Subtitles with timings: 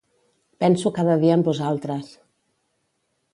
[0.61, 2.07] Penso cada dia en vosaltres.